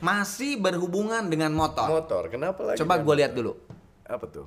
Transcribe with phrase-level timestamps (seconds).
[0.00, 1.88] masih berhubungan dengan motor.
[1.88, 2.78] Motor, kenapa lagi?
[2.80, 3.04] Coba kan?
[3.06, 3.52] gue lihat dulu.
[4.06, 4.46] Apa tuh?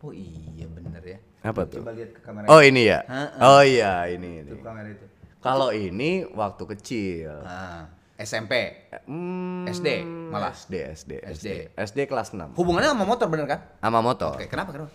[0.00, 1.18] Oh iya bener ya.
[1.44, 1.84] Apa tuh?
[1.84, 2.46] Coba lihat ke kamera.
[2.48, 3.04] Oh ini ya?
[3.04, 3.38] Ha-ha.
[3.40, 4.44] Oh iya ini.
[4.44, 4.60] Ini.
[4.60, 5.06] kamera itu.
[5.40, 7.32] Kalau ini waktu kecil.
[7.44, 7.88] Ah,
[8.20, 8.88] SMP.
[9.08, 10.52] Hmm, SD malah.
[10.52, 11.32] SD, SD, SD.
[11.32, 11.48] SD.
[11.80, 12.52] SD kelas 6.
[12.56, 13.60] Hubungannya sama motor bener kan?
[13.80, 14.36] Sama motor.
[14.36, 14.92] Oke, kenapa kenapa?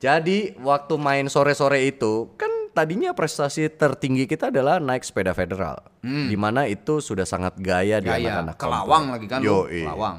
[0.00, 5.80] Jadi waktu main sore-sore itu kan tadinya prestasi tertinggi kita adalah naik sepeda federal.
[6.02, 8.54] Di mana itu sudah sangat gaya, di Gaya, anak-anak.
[8.54, 9.04] ke Lawang kampung.
[9.10, 9.80] lagi kan lu, Yoi.
[9.80, 10.16] ke Lawang.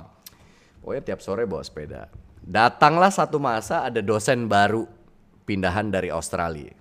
[0.82, 2.10] Pokoknya tiap sore bawa sepeda.
[2.42, 4.88] Datanglah satu masa ada dosen baru
[5.44, 6.72] pindahan dari Australia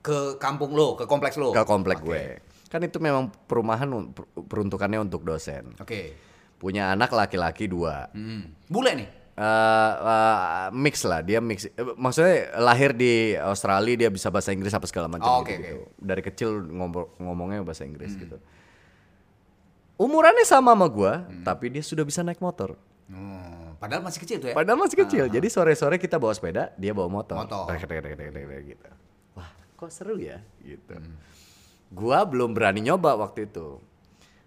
[0.00, 1.52] Ke kampung lo, ke kompleks lo.
[1.52, 2.06] ke komplek Oke.
[2.06, 2.22] gue.
[2.66, 5.76] Kan itu memang perumahan un- per- peruntukannya untuk dosen.
[5.76, 6.16] Oke.
[6.56, 8.08] Punya anak laki-laki dua.
[8.10, 8.48] Hmm.
[8.64, 9.08] Bule nih.
[9.40, 11.64] Eh, mix lah dia mix.
[11.64, 15.64] Eh, maksudnya lahir di Australia dia bisa bahasa Inggris apa segala macam Oh, gitu, oke,
[15.64, 15.76] gitu.
[15.96, 18.36] dari kecil ngomong ngomongnya bahasa Inggris gitu.
[19.96, 22.76] Umurannya sama sama gua tapi dia sudah bisa naik motor.
[23.08, 24.54] Oh, padahal masih kecil tuh ya.
[24.60, 25.24] padahal masih kecil.
[25.32, 27.64] Jadi sore sore kita bawa sepeda dia bawa motor, Motor.
[28.60, 28.88] Gitu.
[29.32, 29.48] Wah
[29.80, 30.44] kok seru ya?
[30.60, 31.00] Gitu.
[31.88, 33.80] Gua belum berani nyoba waktu itu.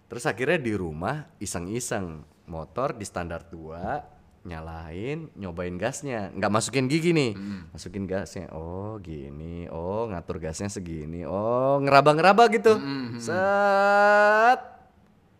[0.06, 2.22] Terus akhirnya di rumah iseng-iseng.
[2.44, 4.13] Motor di standar 2
[4.44, 6.28] nyalain nyobain gasnya.
[6.30, 7.32] Nggak masukin gigi nih.
[7.72, 8.52] Masukin gasnya.
[8.52, 9.64] Oh gini.
[9.68, 11.24] Oh ngatur gasnya segini.
[11.24, 12.76] Oh ngeraba-ngeraba gitu.
[13.18, 14.60] Set.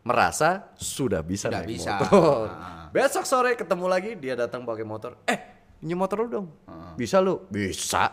[0.05, 1.93] Merasa sudah bisa Sudah naik bisa.
[1.97, 2.49] motor.
[2.75, 2.87] Ah.
[2.95, 5.19] besok sore ketemu lagi dia datang pakai motor.
[5.27, 5.39] Eh
[5.81, 6.47] pinjam motor lu dong.
[6.95, 7.43] Bisa lu?
[7.49, 8.07] Bisa.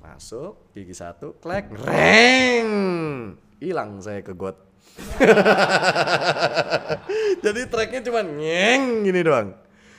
[0.00, 2.70] Masuk gigi satu klek reng.
[3.58, 4.56] Hilang saya ke got
[7.44, 9.48] jadi treknya cuma nyeng gini doang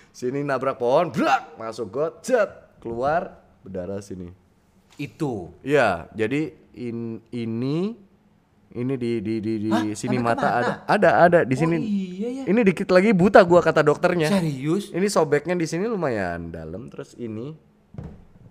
[0.09, 4.31] sini nabrak pohon brak masuk got jet keluar berdarah sini
[4.95, 5.51] Itu.
[5.59, 7.99] Iya, jadi in, ini
[8.71, 9.91] ini di di di di Hah?
[9.91, 11.75] sini Sampai mata ada ada ada di Oh, sini.
[11.83, 12.43] iya ya.
[12.47, 14.31] Ini dikit lagi buta gua kata dokternya.
[14.31, 14.95] Serius?
[14.95, 17.55] Ini sobeknya di sini lumayan dalam terus ini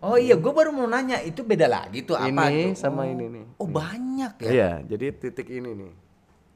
[0.05, 2.77] Oh iya, gue baru mau nanya itu beda lagi tuh apa ini tuh?
[2.77, 3.09] sama Oh.
[3.09, 3.45] ini nih.
[3.57, 4.51] Oh banyak ya.
[4.53, 5.93] Iya, jadi titik ini nih.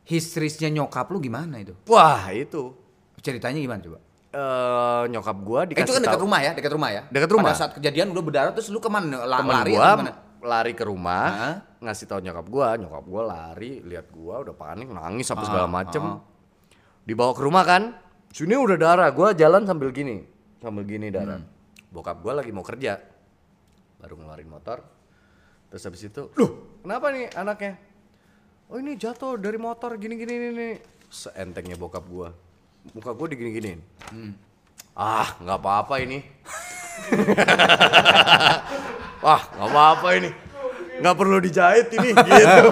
[0.08, 1.76] Historisnya nyokap lu gimana itu?
[1.84, 2.72] Wah, itu
[3.20, 3.98] Ceritanya gimana coba?
[4.28, 7.02] eh nyokap gua Eh, dikasih itu kan dekat rumah ya, dekat rumah ya.
[7.08, 7.48] Dekat rumah.
[7.48, 9.24] Pada saat kejadian udah berdarah terus lu ke mana?
[9.24, 9.88] La- temen lari gua
[10.38, 11.54] lari ke rumah Hah?
[11.82, 16.22] ngasih tahu nyokap gua nyokap gua lari lihat gua udah panik nangis apa segala macem
[17.02, 17.82] dibawa ke rumah kan
[18.30, 20.22] sini udah darah gua jalan sambil gini
[20.60, 21.42] sambil gini darah
[21.90, 23.02] bokap gua lagi mau kerja
[23.98, 24.78] baru ngeluarin motor
[25.66, 27.72] terus habis itu loh kenapa nih anaknya
[28.68, 30.68] oh ini jatuh dari motor gini gini gini
[31.08, 32.32] seentengnya bokap gua
[32.92, 33.80] muka gua digini giniin
[34.96, 36.20] ah nggak apa-apa ini
[39.22, 40.30] Wah, nggak apa-apa ini.
[40.98, 42.64] Nggak perlu dijahit ini gitu.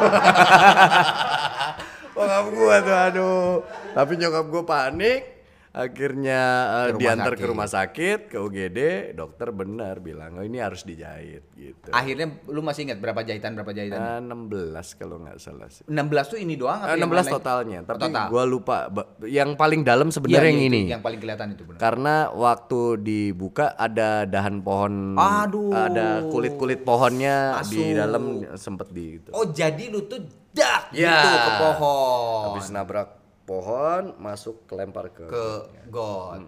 [2.10, 3.62] Bokap gua tuh aduh.
[3.94, 5.35] Tapi nyokap gua panik.
[5.76, 8.78] Akhirnya eh, Ke rumah diantar ke rumah sakit, ke UGD,
[9.12, 11.92] dokter benar bilang, "Oh, ini harus dijahit." gitu.
[11.92, 14.00] Akhirnya lu masih ingat berapa jahitan berapa jahitan?
[14.00, 15.84] Eh, 16 kalau nggak salah sih.
[15.84, 17.34] 16 tuh ini doang Eh, atau yang 16 lain-lain?
[17.36, 18.26] totalnya, tapi Total.
[18.26, 18.76] gua lupa.
[19.20, 20.80] Yang paling dalam sebenarnya iya, yang itu, ini.
[20.88, 21.78] Yang paling kelihatan itu benar.
[21.78, 25.76] Karena waktu dibuka ada dahan pohon, Aduh.
[25.76, 27.92] ada kulit-kulit pohonnya di Masuk.
[27.94, 28.22] dalam
[28.56, 29.28] sempet di gitu.
[29.30, 31.20] Oh, jadi lu tuh dak Ya.
[31.20, 32.44] gitu ke pohon.
[32.48, 33.08] Habis nabrak
[33.46, 35.24] pohon, masuk kelempar ke.
[35.24, 35.46] ke
[35.86, 36.42] got.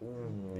[0.00, 0.56] Hmm.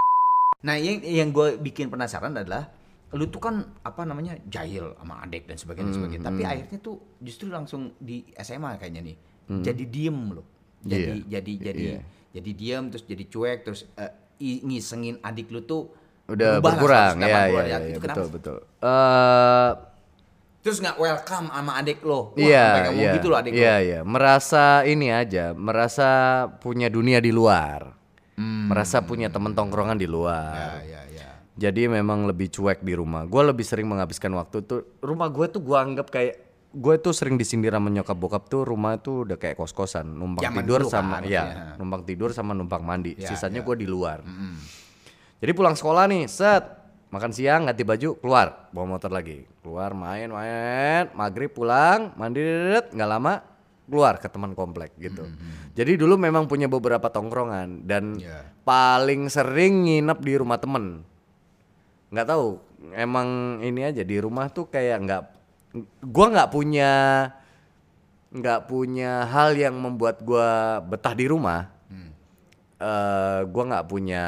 [0.62, 2.70] Nah, yang yang gue bikin penasaran adalah
[3.12, 6.24] lu tuh kan apa namanya jahil sama adik dan sebagainya Hmm, sebagainya.
[6.24, 9.16] Tapi akhirnya tuh justru langsung di SMA kayaknya nih.
[9.50, 10.46] Jadi diem loh.
[10.80, 11.28] Jadi Iya.
[11.30, 12.00] jadi jadi Iya.
[12.32, 15.92] jadi diem terus jadi cuek terus eh, i- ngisengin adik lu tuh
[16.24, 17.68] Udah berkurang, 180 ya, ya, derajat.
[17.68, 18.56] ya, Itu ya, kenapa betul betul.
[18.80, 19.70] Eh,
[20.62, 22.30] Terus nggak welcome sama adik lo.
[22.30, 23.82] Wah, Iya, ngomong iya, gitu loh adik iya, lo.
[23.82, 24.00] iya.
[24.02, 26.08] Merasa ini aja, merasa
[26.56, 27.90] punya dunia di luar,
[28.38, 30.78] merasa punya temen tongkrongan di luar.
[30.78, 30.86] Hmm.
[30.86, 31.28] Ya, ya, ya.
[31.58, 33.26] Jadi memang lebih cuek di rumah.
[33.26, 34.86] Gue lebih sering menghabiskan waktu tuh.
[34.98, 36.34] Rumah gue tuh gue anggap kayak
[36.72, 40.40] gue tuh sering disindir sama nyokap bokap tuh rumah tuh udah kayak kos kosan numpang
[40.40, 41.76] Zaman tidur dulu sama kan, ya maksudnya.
[41.76, 43.66] numpang tidur sama numpang mandi Ya, sisanya ya.
[43.68, 44.24] gue di luar
[45.36, 46.64] jadi pulang sekolah nih set
[47.12, 48.72] makan siang ganti baju keluar.
[48.72, 49.44] Bawa motor lagi.
[49.60, 51.12] Keluar main main.
[51.12, 52.40] Maghrib pulang mandi
[52.88, 53.44] nggak lama
[53.84, 55.28] keluar ke teman komplek gitu.
[55.76, 58.48] Jadi dulu memang punya beberapa tongkrongan dan Ya.
[58.64, 61.04] paling sering nginep di rumah temen.
[62.08, 62.56] Nggak tahu
[62.96, 65.22] emang ini aja di rumah tuh kayak nggak
[66.08, 66.90] gua nggak punya
[68.32, 71.68] nggak punya hal yang membuat gua betah di rumah.
[71.92, 72.12] Hmm.
[72.80, 74.24] eh gua nggak punya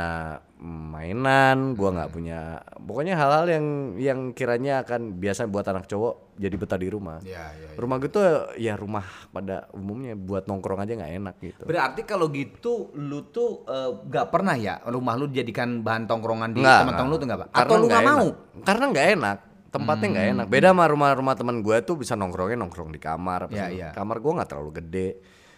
[0.57, 3.67] mainan, gua nggak punya pokoknya hal-hal yang
[3.97, 7.19] yang kiranya akan biasa buat anak cowok jadi betah di rumah.
[7.21, 7.77] Iya, iya, iya.
[7.77, 8.25] Rumah gue tuh
[8.57, 11.63] ya rumah pada umumnya buat nongkrong aja nggak enak gitu.
[11.65, 16.63] Berarti kalau gitu lu tuh eh, nggak pernah ya rumah lu dijadikan bahan tongkrongan di
[16.83, 17.49] teman-teman lu tuh nggak, Pak?
[17.51, 18.27] Karena Atau lu nggak mau?
[18.63, 19.39] Karena nggak enak.
[19.75, 20.47] Tempatnya nggak enak.
[20.47, 23.51] Beda sama rumah-rumah teman gue tuh bisa nongkrongnya nongkrong di kamar.
[23.51, 23.89] segala- iya.
[23.91, 25.09] Kamar gue nggak terlalu gede.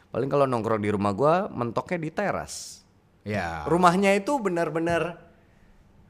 [0.08, 2.85] Paling kalau nongkrong di rumah gue mentoknya di teras.
[3.26, 3.66] Ya.
[3.66, 5.18] Rumahnya itu benar-benar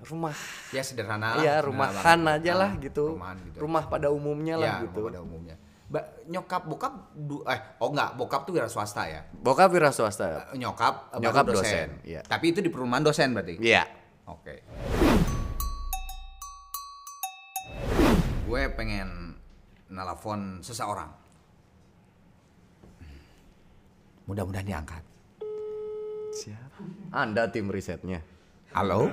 [0.05, 0.37] rumah
[0.69, 1.41] Ya sederhana lah.
[1.41, 2.37] Iya, sederhana rumahan banget.
[2.37, 3.05] aja lah Ah, gitu.
[3.17, 3.59] Rumahan gitu.
[3.59, 5.01] Rumah pada umumnya lah ya, gitu.
[5.03, 5.57] pada umumnya.
[5.87, 9.25] Ba- nyokap bokap du- eh oh enggak, bokap tuh wira swasta ya.
[9.33, 10.53] Bokap wira swasta.
[10.53, 12.21] Eh, Nyokap eh, Nyokap baru dosen, iya.
[12.21, 13.57] Tapi itu di perumahan dosen berarti.
[13.57, 13.87] Iya.
[14.27, 14.61] Oke.
[18.45, 19.35] Gue pengen
[19.89, 21.09] nelpon seseorang.
[24.27, 25.03] Mudah-mudahan diangkat.
[26.37, 26.85] Siapa?
[27.17, 28.21] Anda tim risetnya.
[28.77, 29.09] Halo?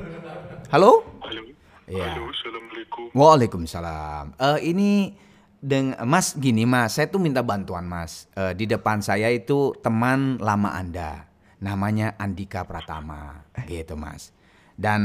[0.76, 1.08] Halo?
[1.24, 1.42] Halo.
[1.88, 2.20] Iya.
[2.20, 3.04] Halo, assalamualaikum.
[3.16, 4.36] Waalaikumsalam.
[4.36, 5.16] Eh ini
[5.64, 8.28] deng Mas gini Mas, saya tuh minta bantuan Mas.
[8.36, 11.32] Eh, di depan saya itu teman lama Anda.
[11.64, 13.48] Namanya Andika Pratama.
[13.72, 14.36] Gitu Mas.
[14.76, 15.02] Dan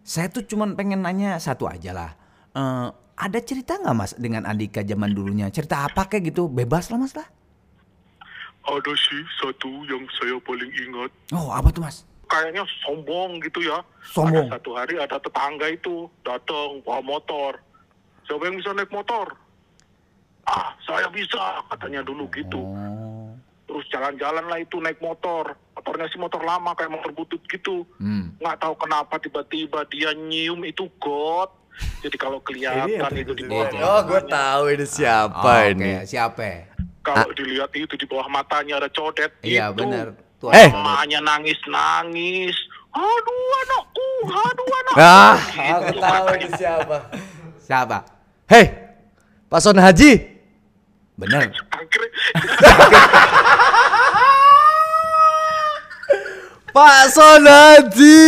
[0.00, 2.16] saya tuh cuman pengen nanya satu aja lah.
[2.56, 5.52] Eh, ada cerita nggak Mas dengan Andika zaman dulunya?
[5.52, 6.48] Cerita apa kayak gitu?
[6.48, 7.28] Bebas lah Mas lah.
[8.66, 11.10] Ada sih satu yang saya paling ingat.
[11.30, 12.02] Oh apa tuh Mas?
[12.26, 13.78] Kayaknya sombong gitu ya.
[14.02, 14.50] Sombong.
[14.50, 17.62] Ada satu hari ada tetangga itu datang bawa motor.
[18.26, 19.38] Siapa yang bisa naik motor?
[20.46, 22.58] Ah, saya bisa katanya dulu gitu.
[22.58, 23.30] Oh.
[23.66, 25.54] Terus jalan-jalan lah itu naik motor.
[25.74, 27.86] Motornya sih motor lama kayak motor butut gitu.
[28.02, 28.34] Hmm.
[28.42, 31.54] Nggak tahu kenapa tiba-tiba dia nyium itu got.
[32.02, 36.00] Jadi kalau kelihatan itu di bawah Oh, gue tahu ini siapa Oh, ini.
[36.00, 36.72] Oke, siapa?
[37.06, 39.30] Kalau dilihat itu di bawah matanya ada codet.
[39.40, 39.78] Iya itu.
[39.78, 40.06] benar.
[40.36, 40.66] Tuh, Eh.
[40.66, 42.56] ada- Emaknya nangis-nangis.
[42.90, 44.98] Aduh anakku, aduh anakku.
[44.98, 46.96] Ah, Gitu aku tahu ini siapa.
[47.60, 47.98] Siapa?
[48.46, 48.64] Hei,
[49.46, 50.12] Pak Son Haji.
[51.14, 51.52] Bener.
[51.70, 52.10] Akhirnya
[56.74, 58.20] Pak Son Haji.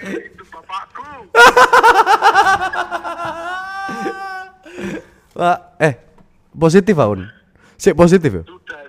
[0.00, 1.10] itu bapakku.
[5.40, 5.94] Pak, eh,
[6.52, 7.24] positif Aun.
[7.80, 8.44] Si positif ya?
[8.44, 8.80] Sudah.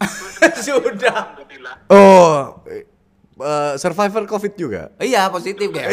[0.64, 1.36] Sudah.
[1.36, 1.74] Alhamdulillah.
[1.92, 4.88] Oh, eh, survivor COVID juga.
[4.96, 5.92] Iya positif kayak.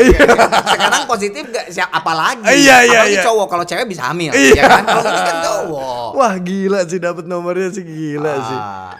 [0.63, 2.39] Sekarang positif gak siapa apalagi.
[2.47, 3.23] Iya, iya, Apalagi iya.
[3.27, 4.31] cowok kalau cewek bisa hamil.
[4.31, 4.55] Iya.
[4.55, 4.83] Ya kan?
[4.87, 6.09] Kalau ini kan cowok.
[6.15, 8.59] Wah gila sih dapat nomornya sih gila sih.
[8.63, 8.95] Ah.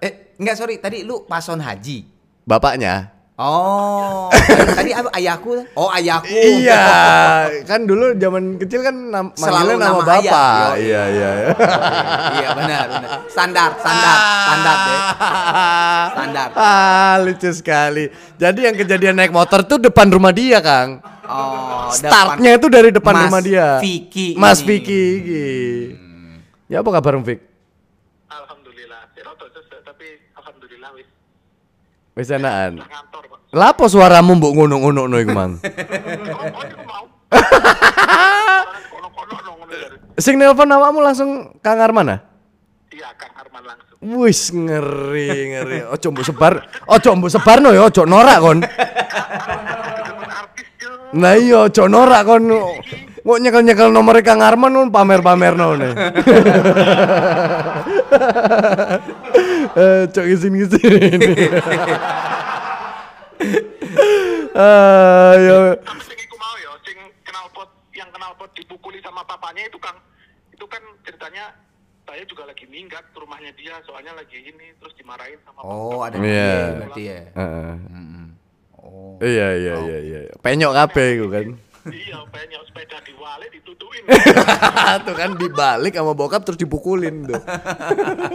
[0.00, 2.08] Eh enggak sorry tadi lu pason haji.
[2.48, 3.12] Bapaknya.
[3.40, 4.28] Oh,
[4.76, 5.64] tadi, apa ayahku?
[5.72, 6.28] Oh ayahku.
[6.28, 6.84] Iya,
[7.72, 10.20] kan dulu zaman kecil kan nam Selalu nama, nama bapak.
[10.20, 10.76] ayah.
[10.76, 11.30] Iya iya.
[11.40, 11.48] iya.
[12.36, 13.10] iya benar, benar.
[13.32, 15.00] Standar, standar, standar deh.
[16.12, 16.48] Standar.
[16.52, 18.12] ah, lucu sekali.
[18.36, 21.00] Jadi yang kejadian naik motor tuh depan rumah dia, Kang.
[21.24, 23.80] Oh, Startnya itu dari depan Mas rumah dia.
[23.80, 24.60] Vicky Mas.
[24.60, 25.04] Vicky.
[25.16, 25.48] iki.
[26.68, 27.40] Ya apa kabar Vick?
[28.28, 29.08] Alhamdulillah.
[29.16, 31.08] Si Roto sesek, tapi alhamdulillah wis.
[32.14, 32.74] Wis Pak.
[33.50, 35.58] Lapo suaramu mbok ngono-ngono iku, Mang?
[39.00, 39.96] No, ngono dari.
[40.18, 42.20] Sing nelpon awakmu langsung Kang Arman ah?
[42.94, 43.98] Iya, Kang Arman langsung.
[44.00, 45.78] Wis ngeri ngeri.
[45.90, 48.58] Ojo mbok sebar, ojo mbok sebarno ya, ojo norak kon.
[51.10, 52.46] Nah iya ojo norak kon.
[53.20, 55.90] Mau nyekel-nyekel nomor Kang Arman kon pamer-pamerno ne.
[59.70, 61.20] Eh, cok izin-izin.
[64.50, 65.78] Ah, ya.
[65.78, 69.78] Tapi sing iku mau ya, sing kenal pot yang kenal pot dipukuli sama papanya itu
[69.78, 69.94] Kang.
[70.50, 71.54] Itu kan ceritanya
[72.04, 76.18] saya juga lagi minggat ke rumahnya dia, soalnya lagi ini terus dimarahin sama Oh, ada
[76.18, 76.26] Iya.
[76.26, 77.20] dia berarti ya.
[77.32, 77.72] Heeh.
[78.74, 79.16] Oh.
[79.22, 80.20] Iya iya iya iya.
[80.42, 81.46] Penyok kabeh iku kan.
[81.88, 84.04] Iya, banyak sepeda diwale ditutuin.
[85.08, 87.40] tuh kan dibalik sama bokap terus dipukulin tuh.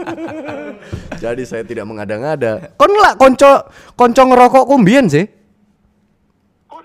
[1.23, 2.73] Jadi saya tidak mengada-ngada.
[2.73, 5.29] Kon lah konco konco ngerokok kumbien sih.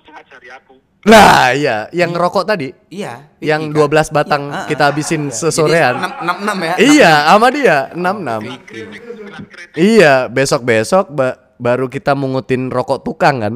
[0.00, 0.74] Sing ngajari aku?
[1.08, 2.68] Lah iya, yang ngerokok tadi.
[2.92, 3.32] Iya.
[3.40, 4.12] Yang Vicky, 12 kan?
[4.12, 5.32] batang Iya, kita ah, habisin ah.
[5.32, 5.94] sesorean.
[5.96, 6.74] Enam- enam enam ya.
[6.76, 8.68] Iya, sama dia 66.
[8.68, 9.80] Kritik, sembilan kritik.
[9.80, 13.54] Iya, besok-besok ba- baru kita mungutin rokok tukang kan.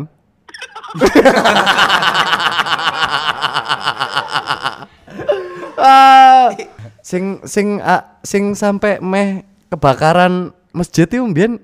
[5.79, 6.49] ah,
[7.05, 11.61] sing sing ah, sing sampai meh kebakaran masjid itu mbien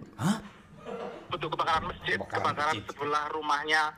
[1.30, 3.94] Betul kebakaran masjid, kebakaran sebelah rumahnya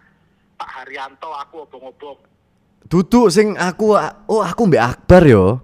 [0.60, 2.20] Pak Haryanto, aku obong-obong.
[2.86, 3.96] duduk sing aku
[4.28, 5.58] oh aku mbak Akbar yo.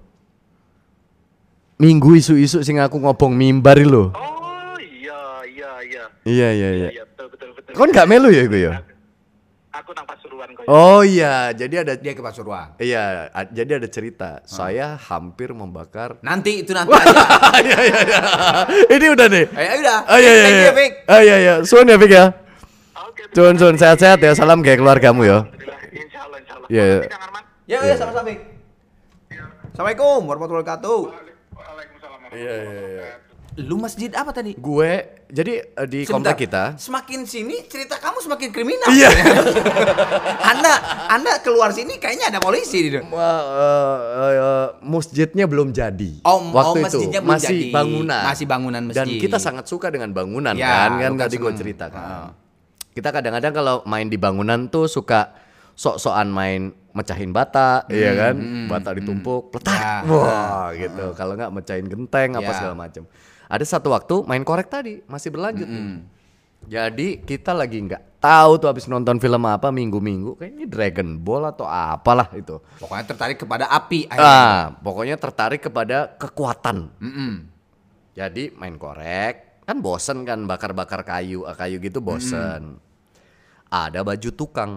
[1.78, 4.10] Minggu isu-isu sing aku ngobong mimbar lho.
[4.10, 6.04] Oh iya, iya, iya.
[6.26, 6.88] Iya iya iya.
[6.98, 8.82] Iya, betul, betul, Kon nggak melu ya gue ya?
[9.78, 10.66] Aku nang Pasuruan kok.
[10.66, 12.74] Oh iya, jadi ada Dia ke Pasuruan.
[12.78, 14.42] iya, a- jadi ada cerita.
[14.42, 16.18] Saya hampir membakar.
[16.20, 16.90] Nanti itu nanti.
[17.58, 18.20] Iya iya iya.
[18.86, 19.44] Ini udah nih.
[19.50, 19.98] Eh, udah.
[20.06, 20.66] Oh iya iya Thank iya.
[20.66, 20.92] you, Vic.
[21.06, 21.54] Oh iya iya.
[21.62, 22.24] Suun ya Vic ya.
[23.02, 23.22] Oke.
[23.30, 24.30] Suun suun sehat-sehat ya.
[24.32, 25.42] Salam kayak keluargamu ya.
[25.42, 25.78] Alhamdulillah.
[25.90, 26.68] Insya Allah, insya Allah.
[26.70, 26.98] Iya, iya.
[27.66, 28.26] Ya, ya sama-sama.
[28.26, 28.38] Vic.
[29.68, 31.00] Assalamualaikum warahmatullahi wabarakatuh.
[31.54, 32.18] Waalaikumsalam.
[32.30, 33.06] Iya iya iya.
[33.58, 34.54] Lu masjid apa tadi?
[34.54, 36.30] Gue jadi eh, di Sebentar.
[36.32, 36.62] komplek kita.
[36.78, 38.86] Semakin sini cerita kamu semakin kriminal.
[38.86, 39.10] Iya.
[40.54, 40.74] anda
[41.10, 43.98] Anda keluar sini kayaknya ada polisi di Wah, eh,
[44.30, 46.22] eh, masjidnya belum jadi.
[46.22, 47.74] Oh, oh, waktu itu masjidnya belum masih jadi.
[47.74, 48.22] bangunan.
[48.24, 49.18] Masih bangunan Dan masjid.
[49.18, 51.98] kita sangat suka dengan bangunan Ya, kan, kan tadi gue cerita kan.
[52.00, 52.30] Ah.
[52.94, 55.34] Kita kadang-kadang kalau main di bangunan tuh suka
[55.74, 58.34] sok-sokan main mecahin bata, iya kan?
[58.66, 59.78] bata ditumpuk, peletak.
[59.78, 59.94] Ya.
[60.04, 61.14] Wah, gitu.
[61.14, 62.54] Kalau nggak mecahin genteng apa Ya.
[62.54, 63.02] segala macam.
[63.48, 65.64] Ada satu waktu main korek tadi masih berlanjut.
[65.64, 66.04] nih.
[66.68, 71.64] Jadi kita lagi nggak tahu tuh habis nonton film apa minggu-minggu, kayaknya Dragon Ball atau
[71.64, 72.58] apalah itu.
[72.76, 74.04] Pokoknya tertarik kepada api.
[74.04, 74.26] akhirnya.
[74.26, 76.92] Ah, pokoknya tertarik kepada kekuatan.
[76.98, 77.32] Mm-mm.
[78.12, 82.76] Jadi main korek, kan bosen kan bakar-bakar kayu, ah, kayu gitu bosen.
[83.70, 84.72] Ada baju tukang.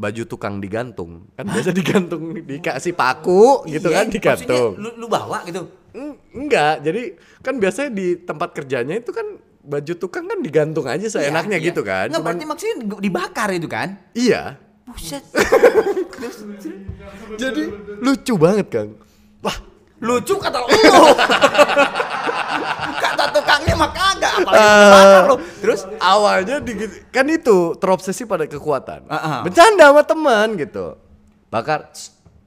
[0.00, 1.28] Baju tukang digantung.
[1.36, 4.70] Kan biasa digantung dikasih paku gitu Iya, kan digantung.
[4.80, 5.68] Lu, lu bawa gitu.
[5.90, 7.02] Eng- Enggak, jadi
[7.40, 9.24] kan biasanya di tempat kerjanya itu kan
[9.60, 12.06] baju tukang kan digantung aja seenaknya Iya, gitu kan.
[12.06, 13.88] Nggak, Cuman berarti maksudnya dibakar itu kan?
[14.12, 14.54] iya.
[14.82, 15.22] Buset.
[17.36, 17.62] Jadi
[18.00, 18.90] lucu banget, Kang.
[19.40, 19.56] Wah,
[20.00, 20.66] Lucu kata lu.
[23.00, 25.36] kata tukangnya mah kagak, apalagi dibakar lu.
[25.60, 26.72] Terus awalnya di,
[27.08, 29.06] kan itu terobsesi pada kekuatan.
[29.06, 29.38] Ah, ah.
[29.44, 30.96] Bercanda sama teman gitu.
[31.46, 31.90] Bakar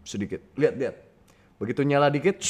[0.01, 0.41] sedikit.
[0.55, 0.95] Lihat, lihat.
[1.57, 2.41] Begitu nyala dikit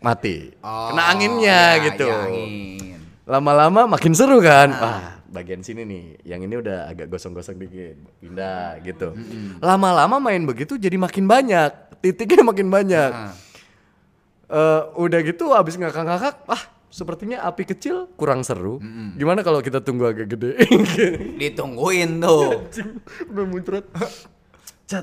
[0.00, 0.54] mati.
[0.62, 2.06] Kena anginnya ya, gitu.
[2.06, 3.00] ya, angin.
[3.26, 4.70] Lama-lama makin seru kan.
[4.70, 6.04] Wah, bagian sini nih.
[6.22, 7.98] Yang ini udah agak gosong-gosong dikit.
[8.22, 9.18] Pindah gitu.
[9.58, 11.98] Lama-lama main begitu jadi makin banyak.
[11.98, 13.10] Titiknya makin banyak.
[13.10, 13.34] Ah.
[14.46, 18.78] Eh, udah gitu habis ngakak-ngakak, ah sepertinya api kecil kurang seru.
[19.18, 20.54] Gimana kalau kita tunggu agak gede?
[21.42, 22.62] Ditungguin tuh.
[23.26, 23.84] udah muncrat.
[24.90, 25.02] Cat,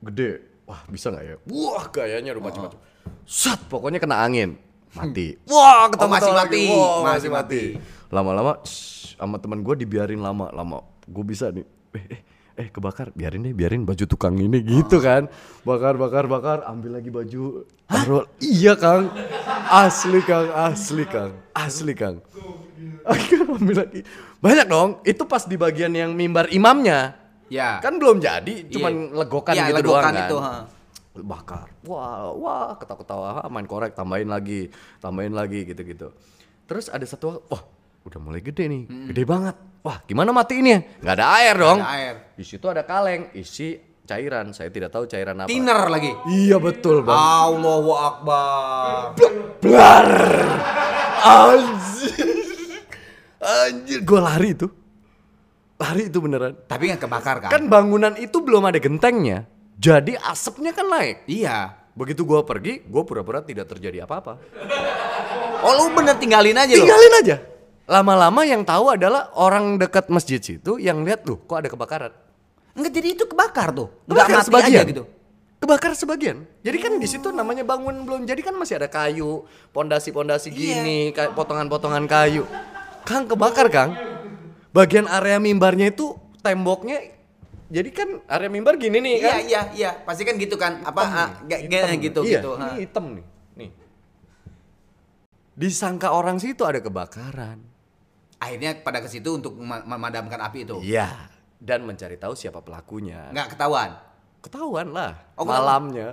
[0.00, 0.40] gede.
[0.64, 1.36] Wah bisa nggak ya?
[1.52, 2.80] Wah kayaknya udah macam-macam.
[3.22, 4.58] Sat, pokoknya kena angin.
[4.92, 5.40] Mati.
[5.46, 6.62] Wah ketemu Oh, masih mati.
[6.68, 7.62] Wah, Masih masih mati.
[7.78, 8.10] mati.
[8.12, 10.52] Lama-lama shh, sama teman gue dibiarin lama.
[10.52, 11.64] Lama gue bisa nih.
[11.92, 12.20] Eh, eh,
[12.56, 13.08] eh kebakar.
[13.12, 15.32] Biarin deh, biarin baju tukang ini gitu kan.
[15.62, 16.58] Bakar, bakar, bakar.
[16.64, 17.64] Ambil lagi baju.
[17.86, 18.28] Taruh.
[18.36, 19.08] Iya kang.
[19.64, 22.20] Asli kang, asli kang, asli kang.
[23.48, 24.00] Ambil lagi.
[24.38, 24.90] Banyak dong.
[25.02, 27.16] Itu pas di bagian yang mimbar imamnya.
[27.48, 27.80] Ya.
[27.80, 29.12] Kan belum jadi, cuman Iya.
[29.14, 30.24] legokan Iya, gitu legokan doang kan.
[30.24, 30.54] itu, ha.
[31.12, 31.68] Bakar.
[31.84, 36.08] Wah, wah, ketawa-ketawa, main korek, tambahin lagi, tambahin lagi gitu-gitu.
[36.64, 37.62] Terus ada satu, wah,
[38.08, 39.56] udah mulai gede nih, gede banget.
[39.82, 41.78] Wah, gimana matiin Nggak ada air dong.
[41.82, 42.14] ada air.
[42.38, 43.76] Di situ ada kaleng, isi
[44.06, 44.54] cairan.
[44.54, 45.48] Saya tidak tahu cairan apa.
[45.50, 46.12] Tiner lagi.
[46.30, 47.18] Iya betul bang.
[47.18, 49.18] Allahu Akbar.
[49.58, 50.10] Blar.
[51.22, 52.30] Anjir.
[53.42, 54.66] Anjir, gue lari itu.
[55.82, 56.54] Lari itu beneran.
[56.70, 57.50] Tapi nggak kebakar kan?
[57.50, 59.50] Kan bangunan itu belum ada gentengnya.
[59.82, 61.26] Jadi asapnya kan naik.
[61.26, 61.74] Iya.
[61.98, 64.38] Begitu gua pergi, gua pura-pura tidak terjadi apa-apa.
[65.66, 66.86] Oh lu bener tinggalin aja lu.
[66.86, 67.36] Tinggalin aja.
[67.90, 72.12] Lama-lama yang tahu adalah orang dekat masjid situ yang lihat tuh kok ada kebakaran.
[72.78, 73.90] Enggak jadi itu kebakar tuh.
[74.06, 74.70] Enggak mati sebagian.
[74.70, 75.04] aja gitu.
[75.58, 76.36] Kebakar sebagian.
[76.62, 80.58] Jadi kan di situ namanya bangun belum jadi kan masih ada kayu, pondasi-pondasi Iya.
[80.58, 82.46] gini, kayak potongan-potongan kayu.
[83.02, 83.94] Kang kebakar, Kang.
[84.74, 86.98] Bagian area mimbarnya itu temboknya
[87.72, 89.40] jadi kan area mimbar gini nih Iya kan.
[89.48, 90.84] iya iya, pasti kan gitu kan.
[90.84, 92.50] Apa ah, gak gak gitu iya, gitu.
[92.60, 93.24] Ini hitam nih.
[93.56, 93.70] Nih.
[95.56, 97.56] Disangka orang situ ada kebakaran.
[98.36, 100.84] Akhirnya pada ke situ untuk mema- memadamkan api itu.
[100.84, 101.32] Iya.
[101.56, 103.32] Dan mencari tahu siapa pelakunya.
[103.32, 103.96] Nggak ketahuan.
[104.44, 105.16] Ketahuan lah.
[105.40, 106.12] Oh, malamnya.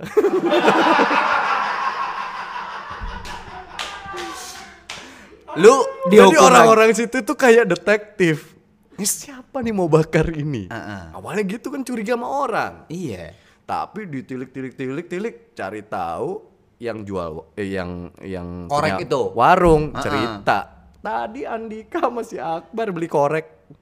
[5.60, 5.76] Lu
[6.08, 8.59] Jadi dihukum orang-orang situ tuh kayak detektif.
[9.00, 10.68] Ini siapa nih mau bakar ini?
[10.68, 11.16] Heeh.
[11.16, 12.84] Awalnya gitu kan curiga sama orang.
[12.92, 13.32] Iya.
[13.64, 16.44] Tapi ditilik-tilik-tilik-tilik cari tahu
[16.76, 19.32] yang jual eh, yang yang Korek itu?
[19.32, 20.04] warung Heeh.
[20.04, 20.58] cerita.
[21.00, 23.72] Tadi Andika masih Akbar beli korek.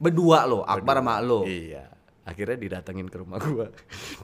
[0.00, 1.44] Berdua lo, Akbar sama lo.
[1.44, 1.92] Iya.
[2.24, 3.68] Akhirnya didatengin ke rumah gua.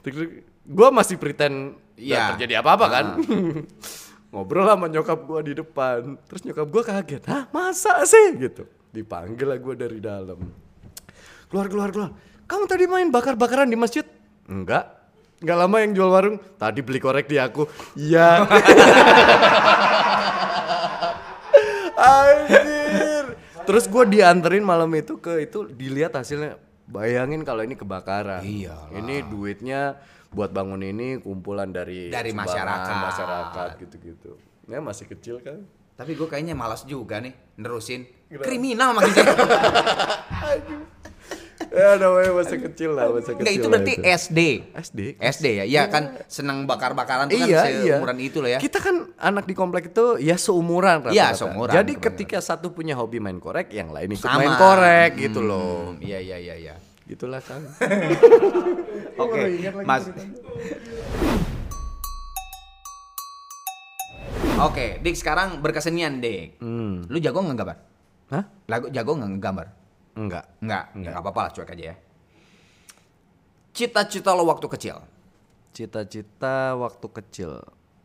[0.65, 3.05] Gua masih pretend nggak terjadi apa-apa kan.
[4.33, 6.17] Ngobrol sama nyokap gua di depan.
[6.25, 7.21] Terus nyokap gua kaget.
[7.29, 8.33] Hah masa sih?
[8.33, 8.65] Gitu.
[8.93, 10.37] Dipanggil lah gua dari dalam.
[11.49, 12.11] Keluar, keluar, keluar.
[12.45, 14.05] Kamu tadi main bakar-bakaran di masjid?
[14.45, 14.85] Enggak.
[15.41, 16.37] Enggak lama yang jual warung.
[16.55, 17.65] Tadi beli korek di aku.
[17.97, 18.45] Iya.
[21.97, 23.25] Anjir.
[23.63, 26.59] Terus gue dianterin malam itu ke itu dilihat hasilnya.
[26.83, 28.43] Bayangin kalau ini kebakaran.
[28.43, 28.91] Iyalah.
[28.91, 29.97] Ini duitnya
[30.29, 32.95] buat bangun ini kumpulan dari Dari masyarakat.
[32.99, 34.35] masyarakat gitu-gitu.
[34.67, 35.63] Ya masih kecil kan.
[35.95, 38.03] Tapi gue kayaknya malas juga nih nerusin.
[38.41, 39.33] Kriminal makin saya.
[41.73, 43.41] Ya namanya masih kecil lah, masih kecil.
[43.41, 44.03] Enggak itu berarti itu.
[44.05, 44.39] SD.
[44.77, 44.99] SD.
[45.17, 45.65] SD ya.
[45.65, 47.97] Iya kan senang bakar-bakaran tuh Iya, kan iya.
[47.97, 48.59] seumuran itu lah ya.
[48.61, 51.17] Kita kan anak di komplek itu ya seumuran rata-rata.
[51.17, 52.13] Iya, seumuran, Jadi bener-bener.
[52.13, 54.45] ketika satu punya hobi main korek, yang lain ikut Sama.
[54.45, 55.97] main korek gitu loh.
[55.97, 56.75] Hmm, Iya iya iya iya.
[57.09, 57.65] Gitulah kan.
[59.23, 59.39] Oke,
[59.81, 60.13] Mas.
[64.61, 66.61] Oke, Dik sekarang berkesenian, Dik.
[66.61, 67.01] Hmm.
[67.09, 67.77] Lu jago nggak gambar?
[68.33, 68.43] Hah?
[68.65, 69.67] Lagu jago nggak ngegambar?
[70.13, 70.45] Enggak.
[70.59, 71.95] Enggak, enggak apa-apa lah, cuek aja ya.
[73.73, 74.97] Cita-cita lo waktu kecil.
[75.73, 77.51] Cita-cita waktu kecil.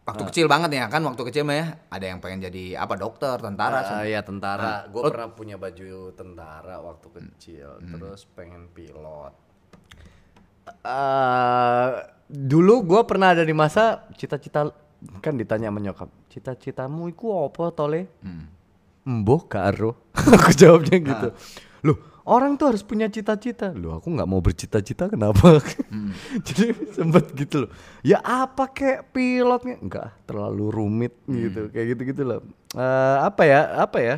[0.08, 1.66] Waktu kecil banget ya kan, waktu kecil mah ya.
[1.92, 3.85] Ada yang pengen jadi apa dokter, tentara.
[3.85, 4.88] Ah, ya tentara.
[4.88, 5.12] Gue Oh.
[5.12, 7.76] pernah punya baju tentara waktu kecil.
[7.85, 9.37] Terus pengen pilot.
[10.80, 11.88] Eh,
[12.28, 14.73] dulu gue pernah ada di masa cita-cita
[15.20, 16.08] kan ditanya sama nyokap.
[16.32, 18.08] Cita-citamu itu apa tole?
[19.09, 19.97] Emboh karo.
[20.37, 21.29] aku jawabnya gitu.
[21.81, 21.97] Loh,
[22.29, 23.73] orang tuh harus punya cita-cita.
[23.73, 25.65] Loh, aku nggak mau bercita-cita kenapa?
[26.47, 27.71] Jadi sempet gitu loh.
[28.05, 29.81] Ya apa kayak pilotnya?
[29.81, 31.73] Enggak, terlalu rumit gitu.
[31.73, 32.45] Kayak gitu-gitu loh.
[32.77, 33.81] Eh, apa ya?
[33.81, 34.17] Apa ya?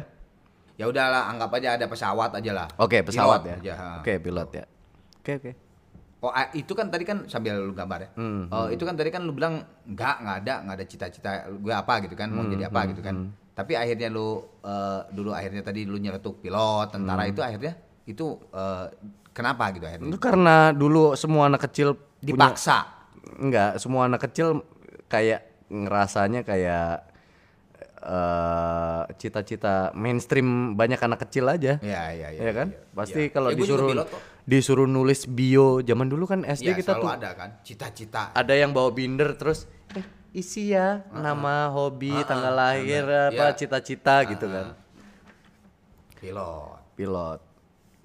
[0.75, 2.67] Ya udahlah, anggap aja ada pesawat aja lah.
[2.81, 3.57] Oke, pesawat Pilot ya.
[3.61, 3.89] aja, ha.
[4.01, 4.65] Oke, pilot ya.
[5.21, 5.53] Oke, oke.
[6.21, 8.11] Oh, ah, itu kan tadi kan sambil lu gambar ya.
[8.17, 11.73] Hmm, oh, itu kan tadi kan lu bilang enggak, enggak ada, enggak ada cita-cita gue
[11.73, 13.33] apa gitu kan, mau Hmm, jadi apa gitu kan.
[13.61, 14.29] Tapi akhirnya lu
[14.61, 17.33] eh, dulu akhirnya tadi lu nyeletuk pilot, tentara Hmm.
[17.33, 17.73] itu akhirnya
[18.05, 18.87] itu eh,
[19.31, 20.09] kenapa gitu akhirnya?
[20.09, 22.79] Itu karena dulu semua anak kecil punya Dipaksa.
[23.37, 24.65] enggak, semua anak kecil
[25.07, 27.05] kayak ngerasanya kayak
[28.01, 31.77] eh cita-cita mainstream banyak anak kecil aja.
[31.79, 32.41] Iya, iya, iya.
[32.41, 32.69] ya kan?
[32.73, 32.81] iya.
[32.91, 33.33] Pasti Iya.
[33.33, 33.89] kalau Ya, disuruh
[34.43, 38.33] disuruh nulis bio zaman dulu kan SD Iya, kita tuh ada kan cita-cita.
[38.33, 43.57] ada yang bawa binder terus eh, isi ya nama, hobi, tanggal lahir apa, Iya.
[43.57, 44.79] cita-cita gitu kan.
[46.17, 46.79] Pilot.
[46.95, 47.41] Pilot.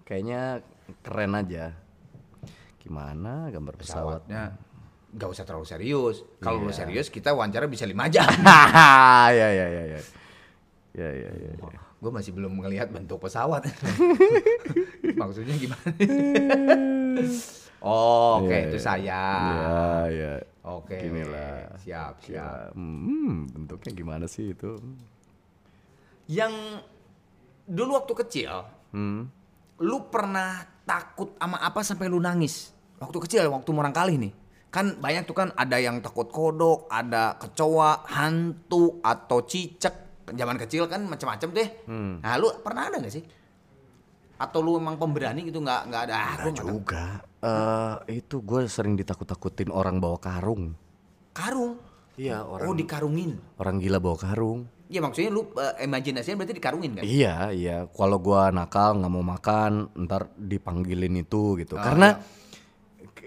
[0.04, 0.62] Kayaknya
[1.02, 1.66] keren aja.
[2.80, 4.26] Gimana gambar pesawat?
[4.26, 4.44] Pesawatnya
[5.16, 6.18] nggak usah terlalu serius.
[6.38, 8.28] Kalau lu serius kita wawancara bisa lima jam.
[9.40, 10.00] ya ya ya ya.
[10.96, 11.52] Ya ya ya.
[11.56, 11.80] ya.
[11.98, 13.66] Gue masih belum melihat bentuk pesawat.
[15.22, 15.90] Maksudnya gimana?
[17.82, 18.84] oh, oke Iya, itu iya.
[18.84, 19.24] saya.
[19.50, 20.34] Ya ya.
[20.66, 20.98] Oke.
[20.98, 21.78] Gini lah.
[21.78, 22.74] Siap, siap.
[22.74, 24.74] Hmm, bentuknya gimana sih itu?
[26.26, 26.82] Yang
[27.70, 29.30] dulu waktu kecil, Hmm.
[29.78, 32.74] lu pernah takut sama apa sampai lu nangis?
[32.98, 34.34] Waktu kecil, waktu murang kali nih.
[34.74, 40.26] Kan banyak tuh kan ada yang takut kodok, ada kecoa, hantu atau cicak.
[40.26, 41.70] Zaman kecil kan macam-macam deh.
[41.86, 42.18] Hmm.
[42.26, 43.24] Nah, lu pernah ada gak sih?
[44.36, 46.16] Atau lu emang pemberani gitu nggak nggak ada?
[46.16, 46.68] Ah, nggak tahu.
[46.80, 47.06] Juga.
[47.40, 50.76] Eh itu gue sering ditakut-takutin orang bawa karung.
[51.32, 51.80] Karung.
[52.16, 53.32] Iya orang Oh dikarungin.
[53.60, 54.72] orang gila bawa karung.
[54.88, 57.04] Ya maksudnya lu eh, imajinasinya berarti dikarungin kan?
[57.04, 57.78] Iya iya.
[57.92, 61.76] Kalau gua nakal nggak mau makan, ntar dipanggilin itu gitu.
[61.76, 62.16] Karena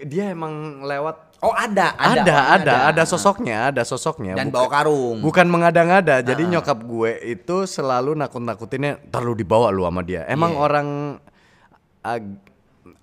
[0.03, 1.31] dia emang lewat.
[1.39, 4.35] Oh ada, Ada ada, ada ada, sosoknya, ada sosoknya.
[4.35, 5.17] Dan Bukan- bawa karung.
[5.23, 6.19] Bukan mengada-ngada.
[6.19, 10.27] Jadi nyokap gue itu selalu nakut-nakutinnya, ntar lu dibawa lu sama dia.
[10.27, 10.59] Emang Iya.
[10.59, 10.87] orang
[12.01, 12.47] ag-